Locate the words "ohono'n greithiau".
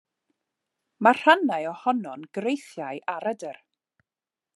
1.73-3.03